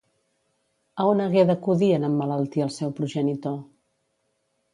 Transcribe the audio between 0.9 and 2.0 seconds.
A on hagué d'acudir